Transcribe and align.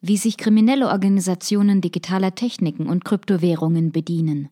wie 0.00 0.16
sich 0.16 0.36
kriminelle 0.36 0.88
Organisationen 0.88 1.80
digitaler 1.80 2.34
Techniken 2.34 2.86
und 2.86 3.04
Kryptowährungen 3.04 3.92
bedienen. 3.92 4.48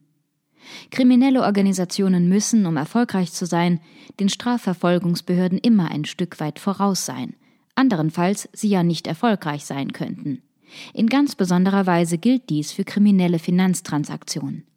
Kriminelle 0.90 1.42
Organisationen 1.42 2.28
müssen, 2.28 2.66
um 2.66 2.76
erfolgreich 2.76 3.32
zu 3.32 3.46
sein, 3.46 3.80
den 4.20 4.28
Strafverfolgungsbehörden 4.28 5.58
immer 5.58 5.90
ein 5.90 6.04
Stück 6.04 6.40
weit 6.40 6.58
voraus 6.58 7.06
sein, 7.06 7.34
anderenfalls 7.74 8.48
sie 8.52 8.68
ja 8.68 8.82
nicht 8.82 9.06
erfolgreich 9.06 9.64
sein 9.64 9.92
könnten. 9.92 10.42
In 10.92 11.08
ganz 11.08 11.34
besonderer 11.34 11.86
Weise 11.86 12.18
gilt 12.18 12.50
dies 12.50 12.72
für 12.72 12.84
kriminelle 12.84 13.38
Finanztransaktionen. 13.38 14.67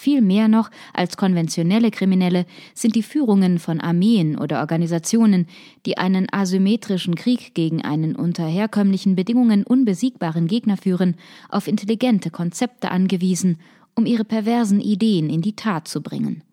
Viel 0.00 0.22
mehr 0.22 0.48
noch 0.48 0.70
als 0.94 1.18
konventionelle 1.18 1.90
Kriminelle 1.90 2.46
sind 2.72 2.94
die 2.94 3.02
Führungen 3.02 3.58
von 3.58 3.82
Armeen 3.82 4.38
oder 4.38 4.60
Organisationen, 4.60 5.46
die 5.84 5.98
einen 5.98 6.26
asymmetrischen 6.32 7.16
Krieg 7.16 7.52
gegen 7.52 7.82
einen 7.82 8.16
unter 8.16 8.46
herkömmlichen 8.46 9.14
Bedingungen 9.14 9.62
unbesiegbaren 9.62 10.46
Gegner 10.46 10.78
führen, 10.78 11.16
auf 11.50 11.68
intelligente 11.68 12.30
Konzepte 12.30 12.90
angewiesen, 12.90 13.58
um 13.94 14.06
ihre 14.06 14.24
perversen 14.24 14.80
Ideen 14.80 15.28
in 15.28 15.42
die 15.42 15.54
Tat 15.54 15.86
zu 15.86 16.00
bringen. 16.00 16.44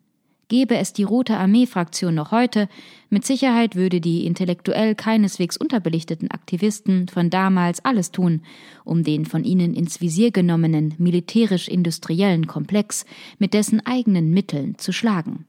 Gäbe 0.48 0.78
es 0.78 0.94
die 0.94 1.02
Rote 1.02 1.36
Armee-Fraktion 1.36 2.14
noch 2.14 2.30
heute, 2.30 2.68
mit 3.10 3.26
Sicherheit 3.26 3.76
würde 3.76 4.00
die 4.00 4.24
intellektuell 4.24 4.94
keineswegs 4.94 5.58
unterbelichteten 5.58 6.30
Aktivisten 6.30 7.06
von 7.08 7.28
damals 7.28 7.84
alles 7.84 8.12
tun, 8.12 8.40
um 8.84 9.04
den 9.04 9.26
von 9.26 9.44
ihnen 9.44 9.74
ins 9.74 10.00
Visier 10.00 10.30
genommenen 10.30 10.94
militärisch-industriellen 10.96 12.46
Komplex 12.46 13.04
mit 13.38 13.52
dessen 13.52 13.84
eigenen 13.84 14.30
Mitteln 14.30 14.78
zu 14.78 14.90
schlagen. 14.92 15.44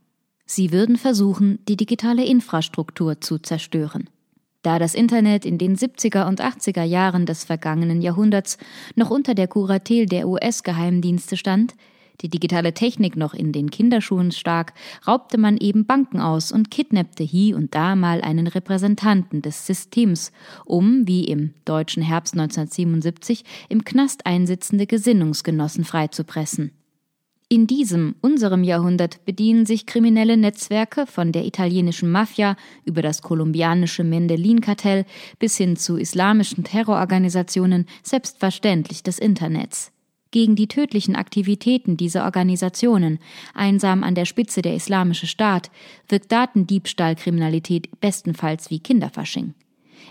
Sie 0.46 0.74
würden 0.74 0.98
versuchen, 0.98 1.60
die 1.70 1.78
digitale 1.78 2.26
Infrastruktur 2.26 3.22
zu 3.22 3.40
zerstören. 3.40 4.10
Da 4.64 4.80
das 4.80 4.96
Internet 4.96 5.46
in 5.46 5.58
den 5.58 5.78
70er 5.78 6.28
und 6.28 6.42
80er 6.42 6.84
Jahren 6.84 7.26
des 7.26 7.46
vergangenen 7.46 8.02
Jahrhunderts 8.02 8.58
noch 8.96 9.10
unter 9.10 9.34
der 9.34 9.48
Kuratel 9.48 10.08
der 10.08 10.28
US-Geheimdienste 10.28 11.38
stand, 11.38 11.76
die 12.22 12.30
digitale 12.30 12.74
Technik 12.74 13.16
noch 13.16 13.34
in 13.34 13.52
den 13.52 13.72
Kinderschuhen 13.72 14.32
stak, 14.32 14.74
raubte 15.08 15.38
man 15.38 15.58
eben 15.58 15.86
Banken 15.86 16.20
aus 16.20 16.52
und 16.52 16.72
kidnappte 16.72 17.24
hier 17.24 17.56
und 17.56 17.76
da 17.76 17.96
mal 17.96 18.22
einen 18.22 18.48
Repräsentanten 18.48 19.42
des 19.42 19.66
Systems, 19.66 20.32
um, 20.66 21.08
wie 21.08 21.26
im 21.26 21.54
deutschen 21.66 22.04
Herbst 22.04 22.34
1977, 22.34 23.44
im 23.70 23.84
Knast 23.84 24.26
einsitzende 24.26 24.88
Gesinnungsgenossen 24.88 25.84
freizupressen. 25.84 26.72
In 27.52 27.66
diesem, 27.66 28.14
unserem 28.22 28.64
Jahrhundert 28.64 29.26
bedienen 29.26 29.66
sich 29.66 29.88
kriminelle 29.88 30.38
Netzwerke 30.38 31.08
von 31.08 31.32
der 31.32 31.46
italienischen 31.46 32.12
Mafia 32.12 32.56
über 32.86 33.02
das 33.02 33.24
kolumbianische 33.24 34.04
Mendelin-Kartell 34.04 35.04
bis 35.40 35.58
hin 35.58 35.76
zu 35.76 35.98
islamischen 35.98 36.64
Terrororganisationen 36.64 37.88
selbstverständlich 38.04 39.02
des 39.02 39.18
Internets 39.18 39.92
gegen 40.32 40.56
die 40.56 40.68
tödlichen 40.68 41.16
Aktivitäten 41.16 41.98
dieser 41.98 42.26
Organisationen, 42.26 43.20
einsam 43.54 44.04
an 44.04 44.16
der 44.16 44.26
Spitze 44.26 44.62
der 44.62 44.76
Islamische 44.76 45.28
Staat, 45.28 45.72
wirkt 46.08 46.32
Datendiebstahlkriminalität 46.32 48.00
bestenfalls 48.00 48.70
wie 48.70 48.80
Kinderfasching. 48.80 49.54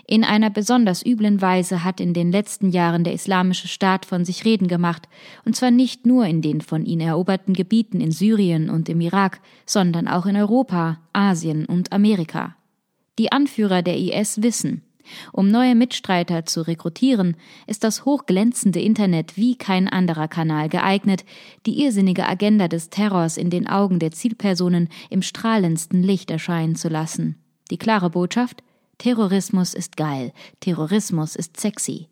In 0.05 0.23
einer 0.23 0.49
besonders 0.49 1.05
üblen 1.05 1.41
Weise 1.41 1.83
hat 1.83 1.99
in 1.99 2.13
den 2.13 2.31
letzten 2.31 2.69
Jahren 2.69 3.03
der 3.03 3.13
Islamische 3.13 3.67
Staat 3.67 4.05
von 4.05 4.25
sich 4.25 4.45
reden 4.45 4.67
gemacht, 4.67 5.07
und 5.45 5.55
zwar 5.55 5.71
nicht 5.71 6.05
nur 6.05 6.25
in 6.25 6.41
den 6.41 6.61
von 6.61 6.85
ihn 6.85 6.99
eroberten 6.99 7.53
Gebieten 7.53 8.01
in 8.01 8.11
Syrien 8.11 8.69
und 8.69 8.89
im 8.89 9.01
Irak, 9.01 9.39
sondern 9.65 10.07
auch 10.07 10.25
in 10.25 10.35
Europa, 10.35 10.99
Asien 11.13 11.65
und 11.65 11.91
Amerika. 11.91 12.55
Die 13.19 13.31
Anführer 13.31 13.81
der 13.81 13.97
IS 13.97 14.41
wissen, 14.41 14.81
um 15.31 15.47
neue 15.47 15.75
Mitstreiter 15.75 16.45
zu 16.45 16.61
rekrutieren, 16.61 17.35
ist 17.67 17.83
das 17.83 18.05
hochglänzende 18.05 18.79
Internet 18.79 19.37
wie 19.37 19.55
kein 19.55 19.87
anderer 19.87 20.27
Kanal 20.27 20.69
geeignet, 20.69 21.25
die 21.65 21.83
irrsinnige 21.83 22.27
Agenda 22.27 22.67
des 22.67 22.89
Terrors 22.89 23.37
in 23.37 23.49
den 23.49 23.67
Augen 23.67 23.99
der 23.99 24.11
Zielpersonen 24.11 24.89
im 25.09 25.21
strahlendsten 25.21 26.03
Licht 26.03 26.31
erscheinen 26.31 26.75
zu 26.75 26.89
lassen. 26.89 27.41
Die 27.71 27.77
klare 27.77 28.09
Botschaft? 28.09 28.63
Terrorismus 28.97 29.73
ist 29.73 29.95
geil, 29.95 30.33
Terrorismus 30.59 31.35
ist 31.35 31.59
sexy. 31.59 32.09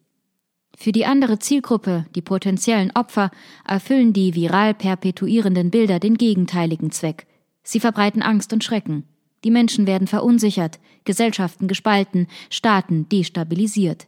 Für 0.77 0.91
die 0.91 1.06
andere 1.06 1.39
Zielgruppe, 1.39 2.06
die 2.15 2.21
potenziellen 2.21 2.91
Opfer, 2.91 3.31
erfüllen 3.67 4.13
die 4.13 4.35
viral 4.35 4.73
perpetuierenden 4.73 5.71
Bilder 5.71 6.00
den 6.00 6.17
gegenteiligen 6.17 6.91
Zweck. 6.91 7.25
Sie 7.63 7.79
verbreiten 7.79 8.21
Angst 8.21 8.53
und 8.53 8.63
Schrecken. 8.63 9.03
Die 9.43 9.51
Menschen 9.51 9.87
werden 9.87 10.07
verunsichert, 10.07 10.79
Gesellschaften 11.05 11.67
gespalten, 11.67 12.27
Staaten 12.49 13.07
destabilisiert. 13.09 14.07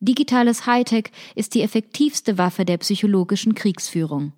Digitales 0.00 0.66
Hightech 0.66 1.10
ist 1.34 1.54
die 1.54 1.62
effektivste 1.62 2.36
Waffe 2.36 2.64
der 2.64 2.76
psychologischen 2.78 3.54
Kriegsführung. 3.54 4.32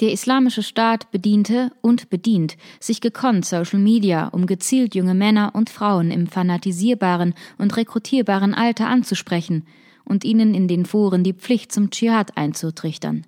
Der 0.00 0.10
islamische 0.10 0.62
Staat 0.62 1.10
bediente 1.12 1.70
und 1.80 2.10
bedient 2.10 2.56
sich 2.80 3.00
gekonnt 3.00 3.44
Social 3.44 3.78
Media, 3.78 4.28
um 4.28 4.46
gezielt 4.46 4.94
junge 4.94 5.14
Männer 5.14 5.52
und 5.54 5.70
Frauen 5.70 6.10
im 6.10 6.26
fanatisierbaren 6.26 7.34
und 7.58 7.76
rekrutierbaren 7.76 8.54
Alter 8.54 8.88
anzusprechen 8.88 9.66
und 10.04 10.24
ihnen 10.24 10.54
in 10.54 10.66
den 10.66 10.84
Foren 10.84 11.22
die 11.22 11.32
Pflicht 11.32 11.70
zum 11.70 11.90
Dschihad 11.90 12.36
einzutrichtern. 12.36 13.24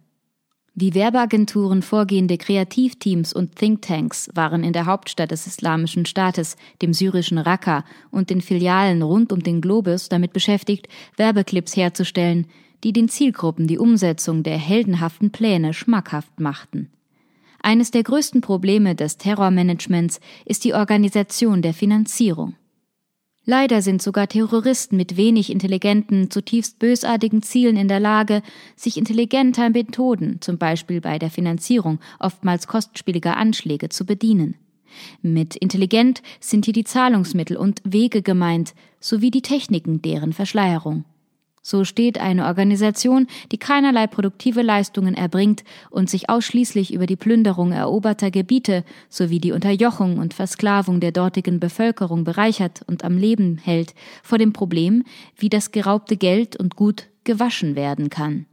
Wie 0.79 0.93
Werbeagenturen 0.93 1.81
vorgehende 1.81 2.37
Kreativteams 2.37 3.33
und 3.33 3.57
Thinktanks 3.57 4.29
waren 4.35 4.63
in 4.63 4.75
der 4.75 4.85
Hauptstadt 4.85 5.31
des 5.31 5.47
Islamischen 5.47 6.05
Staates, 6.05 6.59
dem 6.83 6.93
syrischen 6.93 7.39
Raqqa, 7.39 7.83
und 8.11 8.29
den 8.29 8.43
Filialen 8.43 9.01
rund 9.01 9.33
um 9.33 9.43
den 9.43 9.63
Globus 9.63 10.11
damit 10.11 10.35
beschäftigt, 10.35 10.87
Werbeclips 11.17 11.79
herzustellen, 11.79 12.47
die 12.85 12.93
den 12.93 13.09
Zielgruppen 13.09 13.67
die 13.67 13.79
Umsetzung 13.79 14.43
der 14.43 14.59
heldenhaften 14.59 15.31
Pläne 15.31 15.73
schmackhaft 15.73 16.41
machten. 16.41 16.91
Eines 17.63 17.91
der 17.91 18.03
größten 18.03 18.43
Probleme 18.43 18.95
des 18.95 19.17
Terrormanagements 19.17 20.21
ist 20.45 20.63
die 20.63 20.75
Organisation 20.75 21.63
der 21.63 21.73
Finanzierung. 21.73 22.55
Leider 23.49 23.81
sind 23.81 24.03
sogar 24.03 24.27
Terroristen 24.27 24.97
mit 24.97 25.17
wenig 25.17 25.51
intelligenten, 25.51 26.33
zutiefst 26.33 26.81
bösartigen 26.81 27.43
Zielen 27.43 27.77
in 27.77 27.87
der 27.87 28.01
Lage, 28.01 28.43
sich 28.75 28.97
intelligenter 28.97 29.71
Methoden, 29.71 30.41
zum 30.41 30.59
Beispiel 30.59 31.01
bei 31.01 31.21
der 31.21 31.31
Finanzierung 31.31 32.01
oftmals 32.19 32.67
kostspieliger 32.67 33.37
Anschläge, 33.37 33.89
zu 33.89 34.05
bedienen. 34.05 34.57
Mit 35.23 35.55
intelligent 35.55 36.23
sind 36.41 36.65
hier 36.65 36.75
die 36.75 36.85
Zahlungsmittel 36.85 37.57
und 37.57 37.83
Wege 37.85 38.21
gemeint, 38.21 38.75
sowie 38.99 39.31
die 39.31 39.43
Techniken 39.43 40.03
deren 40.03 40.33
Verschleierung. 40.33 41.05
So 41.69 41.83
steht 41.83 42.21
eine 42.21 42.47
Organisation, 42.47 43.27
die 43.51 43.59
keinerlei 43.59 44.07
produktive 44.07 44.63
Leistungen 44.63 45.17
erbringt 45.17 45.65
und 45.91 46.09
sich 46.09 46.31
ausschließlich 46.31 46.95
über 46.95 47.07
die 47.07 47.17
Plünderung 47.17 47.73
eroberter 47.73 48.31
Gebiete 48.31 48.85
sowie 49.09 49.41
die 49.41 49.51
Unterjochung 49.51 50.19
und 50.19 50.33
Versklavung 50.33 51.01
der 51.01 51.11
dortigen 51.11 51.59
Bevölkerung 51.59 52.23
bereichert 52.23 52.83
und 52.87 53.03
am 53.03 53.19
Leben 53.19 53.59
hält, 53.59 53.97
vor 54.23 54.39
dem 54.39 54.53
Problem, 54.53 55.03
wie 55.37 55.49
das 55.49 55.73
geraubte 55.73 56.17
Geld 56.17 56.55
und 56.55 56.77
Gut 56.77 57.09
gewaschen 57.25 57.75
werden 57.75 58.11
kann. 58.11 58.47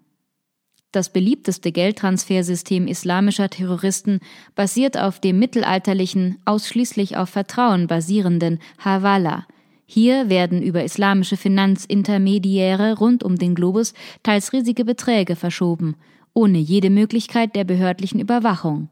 Das 0.92 1.14
beliebteste 1.14 1.72
Geldtransfersystem 1.72 2.88
islamischer 2.88 3.52
Terroristen 3.52 4.22
basiert 4.56 4.98
auf 4.98 5.20
dem 5.20 5.38
mittelalterlichen, 5.38 6.40
ausschließlich 6.46 7.16
auf 7.16 7.30
Vertrauen 7.30 7.86
basierenden 7.86 8.58
Hawala, 8.80 9.46
hier 9.86 10.30
werden 10.30 10.62
über 10.62 10.84
islamische 10.84 11.38
Finanzintermediäre 11.38 12.98
rund 12.98 13.24
um 13.24 13.36
den 13.36 13.56
Globus 13.56 13.94
teils 14.24 14.54
riesige 14.54 14.86
Beträge 14.86 15.36
verschoben, 15.36 15.96
ohne 16.34 16.58
jede 16.58 16.90
Möglichkeit 16.90 17.56
der 17.56 17.64
behördlichen 17.64 18.20
Überwachung. 18.20 18.90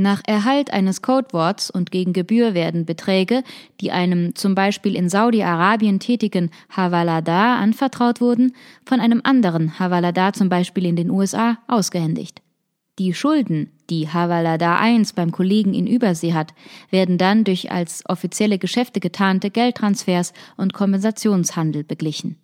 Nach 0.00 0.22
Erhalt 0.28 0.72
eines 0.72 1.02
Codeworts 1.02 1.72
und 1.72 1.90
gegen 1.90 2.12
Gebühr 2.12 2.54
werden 2.54 2.86
Beträge, 2.86 3.42
die 3.80 3.90
einem 3.90 4.36
zum 4.36 4.54
Beispiel 4.54 4.94
in 4.94 5.08
Saudi-Arabien 5.08 5.98
tätigen 5.98 6.50
Hawalada 6.70 7.56
anvertraut 7.56 8.20
wurden, 8.20 8.54
von 8.84 9.00
einem 9.00 9.20
anderen 9.24 9.80
Hawalada 9.80 10.32
zum 10.32 10.48
Beispiel 10.48 10.86
in 10.86 10.94
den 10.94 11.10
USA 11.10 11.58
ausgehändigt. 11.66 12.42
Die 13.00 13.12
Schulden, 13.12 13.72
die 13.90 14.08
Havalada 14.08 14.76
1 14.76 15.12
beim 15.14 15.32
Kollegen 15.32 15.74
in 15.74 15.86
Übersee 15.86 16.32
hat, 16.32 16.54
werden 16.90 17.18
dann 17.18 17.44
durch 17.44 17.70
als 17.70 18.04
offizielle 18.06 18.58
Geschäfte 18.58 19.00
getarnte 19.00 19.50
Geldtransfers 19.50 20.32
und 20.56 20.72
Kompensationshandel 20.72 21.84
beglichen. 21.84 22.36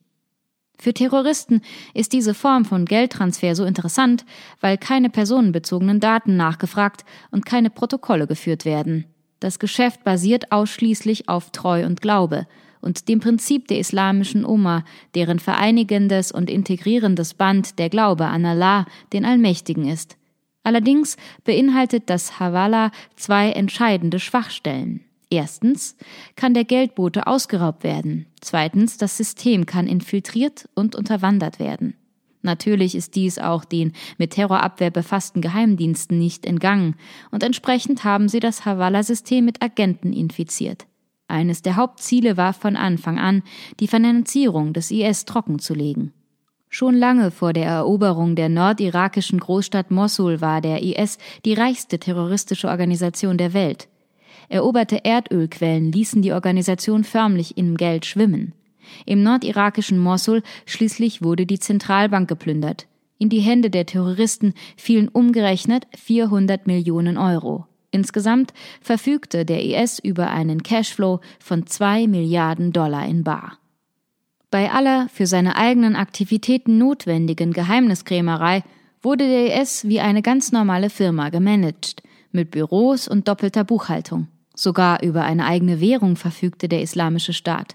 Für 0.79 0.93
Terroristen 0.93 1.63
ist 1.95 2.13
diese 2.13 2.35
Form 2.35 2.65
von 2.65 2.85
Geldtransfer 2.85 3.55
so 3.55 3.65
interessant, 3.65 4.25
weil 4.61 4.77
keine 4.77 5.09
personenbezogenen 5.09 6.01
Daten 6.01 6.37
nachgefragt 6.37 7.05
und 7.31 7.47
keine 7.47 7.71
Protokolle 7.71 8.27
geführt 8.27 8.65
werden. 8.65 9.05
Das 9.41 9.59
Geschäft 9.59 10.05
basiert 10.05 10.53
ausschließlich 10.53 11.29
auf 11.29 11.51
Treu 11.51 11.87
und 11.87 12.01
Glaube 12.01 12.47
und 12.81 13.09
dem 13.09 13.21
Prinzip 13.21 13.69
der 13.69 13.79
islamischen 13.79 14.45
Umma, 14.45 14.85
deren 15.15 15.39
vereinigendes 15.39 16.33
und 16.33 16.51
integrierendes 16.51 17.33
Band 17.35 17.79
der 17.79 17.89
Glaube 17.89 18.27
an 18.27 18.45
Allah, 18.45 18.85
den 19.13 19.25
Allmächtigen 19.25 19.89
ist. 19.89 20.19
Allerdings 20.65 21.17
beinhaltet 21.45 22.11
das 22.11 22.41
Hawala 22.41 22.91
zwei 23.15 23.51
entscheidende 23.51 24.19
Schwachstellen. 24.19 25.05
Erstens 25.31 25.97
kann 26.37 26.55
der 26.55 26.65
Geldbote 26.65 27.27
ausgeraubt 27.27 27.85
werden. 27.85 28.27
Zweitens, 28.41 28.97
das 28.97 29.17
System 29.17 29.67
kann 29.67 29.87
infiltriert 29.87 30.69
und 30.75 30.97
unterwandert 30.97 31.59
werden. 31.59 31.95
Natürlich 32.43 32.95
ist 32.95 33.15
dies 33.15 33.39
auch 33.39 33.65
den 33.65 33.93
mit 34.19 34.33
Terrorabwehr 34.33 34.91
befassten 34.91 35.41
Geheimdiensten 35.41 36.19
nicht 36.19 36.45
entgangen 36.45 36.95
und 37.31 37.43
entsprechend 37.43 38.05
haben 38.05 38.29
sie 38.29 38.41
das 38.41 38.67
Hawala-System 38.67 39.45
mit 39.45 39.63
Agenten 39.63 40.13
infiziert. 40.13 40.87
Eines 41.27 41.63
der 41.63 41.77
Hauptziele 41.77 42.37
war 42.37 42.53
von 42.53 42.77
Anfang 42.77 43.19
an, 43.19 43.43
die 43.81 43.89
Finanzierung 43.89 44.75
des 44.75 44.91
IS 44.91 45.25
trockenzulegen. 45.25 46.13
Schon 46.77 46.97
lange 46.97 47.31
vor 47.31 47.53
der 47.53 47.67
Eroberung 47.67 48.35
der 48.35 48.49
nordirakischen 48.49 49.39
Großstadt 49.39 49.93
Mossul 49.93 50.41
war 50.41 50.61
der 50.61 50.83
IS 50.83 51.19
die 51.45 51.55
reichste 51.55 52.01
terroristische 52.01 52.67
Organisation 52.67 53.39
der 53.39 53.55
Welt. 53.55 53.87
Eroberte 54.49 55.03
Erdölquellen 55.05 55.93
ließen 55.93 56.21
die 56.21 56.33
Organisation 56.33 57.05
förmlich 57.05 57.57
in 57.57 57.77
Geld 57.77 58.07
schwimmen. 58.07 58.55
Im 59.07 59.23
nordirakischen 59.23 60.01
Mossul 60.01 60.43
schließlich 60.67 61.23
wurde 61.23 61.47
die 61.47 61.61
Zentralbank 61.61 62.29
geplündert. 62.29 62.89
In 63.19 63.29
die 63.29 63.39
Hände 63.39 63.71
der 63.71 63.87
Terroristen 63.87 64.53
fielen 64.77 65.07
umgerechnet 65.07 65.87
400 65.97 66.67
Millionen 66.67 67.19
Euro. 67.19 67.69
Insgesamt 67.93 68.53
verfügte 68.81 69.45
der 69.45 69.63
IS 69.63 70.01
über 70.01 70.29
einen 70.31 70.65
Cashflow 70.65 71.21
von 71.39 71.69
zwei 71.69 72.09
Milliarden 72.09 72.73
Dollar 72.73 73.07
in 73.07 73.23
Bar. 73.23 73.59
Bei 74.55 74.71
aller 74.71 75.09
für 75.09 75.27
seine 75.27 75.57
eigenen 75.57 75.97
Aktivitäten 75.97 76.79
notwendigen 76.79 77.53
Geheimniskrämerei 77.53 78.63
wurde 79.03 79.27
der 79.27 79.61
IS 79.61 79.89
wie 79.89 79.99
eine 79.99 80.23
ganz 80.23 80.53
normale 80.53 80.91
Firma 80.91 81.31
gemanagt, 81.31 82.05
mit 82.31 82.53
Büros 82.53 83.09
und 83.09 83.27
doppelter 83.27 83.65
Buchhaltung. 83.65 84.29
Sogar 84.55 85.03
über 85.03 85.25
eine 85.25 85.47
eigene 85.47 85.81
Währung 85.81 86.15
verfügte 86.15 86.69
der 86.69 86.83
Islamische 86.83 87.33
Staat. 87.33 87.75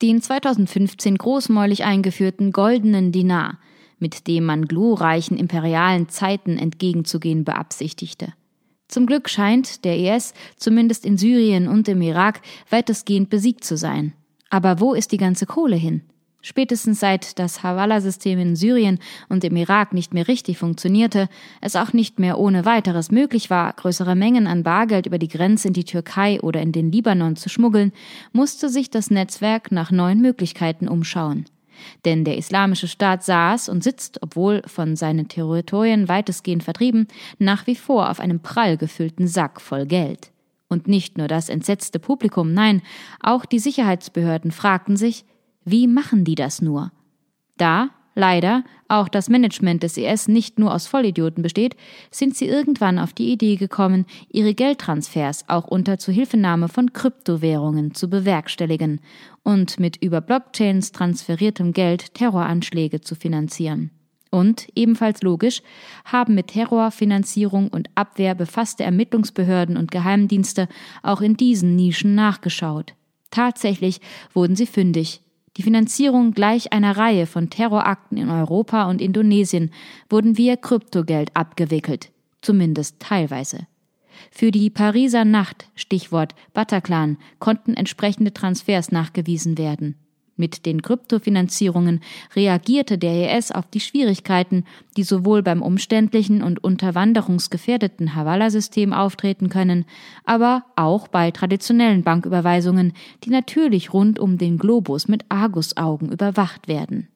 Den 0.00 0.22
2015 0.22 1.18
großmäulig 1.18 1.84
eingeführten 1.84 2.52
goldenen 2.52 3.12
Dinar, 3.12 3.58
mit 3.98 4.28
dem 4.28 4.46
man 4.46 4.64
glorreichen 4.64 5.36
imperialen 5.36 6.08
Zeiten 6.08 6.56
entgegenzugehen 6.56 7.44
beabsichtigte. 7.44 8.32
Zum 8.88 9.04
Glück 9.04 9.28
scheint 9.28 9.84
der 9.84 9.98
IS 9.98 10.32
zumindest 10.56 11.04
in 11.04 11.18
Syrien 11.18 11.68
und 11.68 11.86
im 11.86 12.00
Irak 12.00 12.40
weitestgehend 12.70 13.28
besiegt 13.28 13.62
zu 13.62 13.76
sein. 13.76 14.14
Aber 14.50 14.80
wo 14.80 14.94
ist 14.94 15.12
die 15.12 15.18
ganze 15.18 15.46
Kohle 15.46 15.76
hin? 15.76 16.02
Spätestens 16.40 17.00
seit 17.00 17.38
das 17.40 17.64
Hawala-System 17.64 18.38
in 18.38 18.54
Syrien 18.54 19.00
und 19.28 19.42
im 19.42 19.56
Irak 19.56 19.92
nicht 19.92 20.14
mehr 20.14 20.28
richtig 20.28 20.58
funktionierte, 20.58 21.28
es 21.60 21.74
auch 21.74 21.92
nicht 21.92 22.20
mehr 22.20 22.38
ohne 22.38 22.64
weiteres 22.64 23.10
möglich 23.10 23.50
war, 23.50 23.72
größere 23.72 24.14
Mengen 24.14 24.46
an 24.46 24.62
Bargeld 24.62 25.06
über 25.06 25.18
die 25.18 25.28
Grenze 25.28 25.68
in 25.68 25.74
die 25.74 25.84
Türkei 25.84 26.40
oder 26.40 26.62
in 26.62 26.70
den 26.70 26.92
Libanon 26.92 27.34
zu 27.34 27.48
schmuggeln, 27.48 27.92
musste 28.32 28.68
sich 28.68 28.88
das 28.88 29.10
Netzwerk 29.10 29.72
nach 29.72 29.90
neuen 29.90 30.20
Möglichkeiten 30.20 30.86
umschauen. 30.86 31.46
Denn 32.04 32.24
der 32.24 32.38
Islamische 32.38 32.88
Staat 32.88 33.24
saß 33.24 33.68
und 33.68 33.82
sitzt, 33.82 34.22
obwohl 34.22 34.62
von 34.66 34.96
seinen 34.96 35.28
Territorien 35.28 36.08
weitestgehend 36.08 36.62
vertrieben, 36.62 37.08
nach 37.38 37.66
wie 37.66 37.76
vor 37.76 38.10
auf 38.10 38.20
einem 38.20 38.40
prall 38.40 38.76
gefüllten 38.76 39.26
Sack 39.26 39.60
voll 39.60 39.86
Geld. 39.86 40.30
Und 40.68 40.86
nicht 40.86 41.16
nur 41.16 41.28
das 41.28 41.48
entsetzte 41.48 41.98
Publikum, 41.98 42.52
nein, 42.52 42.82
auch 43.20 43.46
die 43.46 43.58
Sicherheitsbehörden 43.58 44.50
fragten 44.50 44.96
sich, 44.96 45.24
wie 45.64 45.86
machen 45.86 46.24
die 46.24 46.34
das 46.34 46.60
nur? 46.60 46.92
Da, 47.56 47.90
leider, 48.14 48.64
auch 48.86 49.08
das 49.08 49.28
Management 49.28 49.82
des 49.82 49.96
IS 49.96 50.28
nicht 50.28 50.58
nur 50.58 50.74
aus 50.74 50.86
Vollidioten 50.86 51.42
besteht, 51.42 51.76
sind 52.10 52.36
sie 52.36 52.46
irgendwann 52.46 52.98
auf 52.98 53.12
die 53.12 53.32
Idee 53.32 53.56
gekommen, 53.56 54.06
ihre 54.30 54.54
Geldtransfers 54.54 55.48
auch 55.48 55.66
unter 55.66 55.98
Zuhilfenahme 55.98 56.68
von 56.68 56.92
Kryptowährungen 56.92 57.94
zu 57.94 58.10
bewerkstelligen 58.10 59.00
und 59.42 59.80
mit 59.80 60.02
über 60.02 60.20
Blockchains 60.20 60.92
transferiertem 60.92 61.72
Geld 61.72 62.14
Terroranschläge 62.14 63.00
zu 63.00 63.14
finanzieren. 63.14 63.90
Und, 64.30 64.68
ebenfalls 64.74 65.22
logisch, 65.22 65.62
haben 66.04 66.34
mit 66.34 66.48
Terrorfinanzierung 66.48 67.68
und 67.68 67.88
Abwehr 67.94 68.34
befasste 68.34 68.84
Ermittlungsbehörden 68.84 69.76
und 69.76 69.90
Geheimdienste 69.90 70.68
auch 71.02 71.20
in 71.20 71.36
diesen 71.36 71.76
Nischen 71.76 72.14
nachgeschaut. 72.14 72.94
Tatsächlich 73.30 74.00
wurden 74.34 74.56
sie 74.56 74.66
fündig. 74.66 75.22
Die 75.56 75.62
Finanzierung 75.62 76.32
gleich 76.32 76.72
einer 76.72 76.96
Reihe 76.96 77.26
von 77.26 77.50
Terrorakten 77.50 78.16
in 78.16 78.30
Europa 78.30 78.88
und 78.88 79.00
Indonesien 79.00 79.72
wurden 80.08 80.36
via 80.36 80.56
Kryptogeld 80.56 81.34
abgewickelt, 81.34 82.12
zumindest 82.42 83.00
teilweise. 83.00 83.66
Für 84.30 84.50
die 84.50 84.70
Pariser 84.70 85.24
Nacht, 85.24 85.68
Stichwort 85.74 86.34
Bataclan, 86.52 87.18
konnten 87.38 87.74
entsprechende 87.74 88.32
Transfers 88.32 88.92
nachgewiesen 88.92 89.58
werden. 89.58 89.96
Mit 90.40 90.66
den 90.66 90.82
Kryptofinanzierungen 90.82 92.00
reagierte 92.36 92.96
der 92.96 93.36
IS 93.36 93.50
auf 93.50 93.66
die 93.66 93.80
Schwierigkeiten, 93.80 94.64
die 94.96 95.02
sowohl 95.02 95.42
beim 95.42 95.62
umständlichen 95.62 96.44
und 96.44 96.62
unterwanderungsgefährdeten 96.62 98.14
Hawala-System 98.14 98.92
auftreten 98.92 99.48
können, 99.48 99.84
aber 100.24 100.64
auch 100.76 101.08
bei 101.08 101.32
traditionellen 101.32 102.04
Banküberweisungen, 102.04 102.92
die 103.24 103.30
natürlich 103.30 103.92
rund 103.92 104.20
um 104.20 104.38
den 104.38 104.58
Globus 104.58 105.08
mit 105.08 105.24
Argusaugen 105.28 106.12
überwacht 106.12 106.68
werden. 106.68 107.08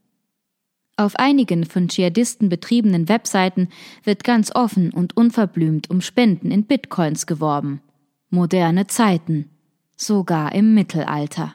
Auf 0.96 1.14
einigen 1.14 1.64
von 1.64 1.86
Dschihadisten 1.86 2.48
betriebenen 2.48 3.08
Webseiten 3.08 3.68
wird 4.02 4.24
ganz 4.24 4.52
offen 4.52 4.92
und 4.92 5.16
unverblümt 5.16 5.90
um 5.90 6.00
Spenden 6.00 6.50
in 6.50 6.64
Bitcoins 6.64 7.26
geworben. 7.26 7.82
Moderne 8.30 8.88
Zeiten. 8.88 9.48
Sogar 9.96 10.52
im 10.56 10.74
Mittelalter. 10.74 11.54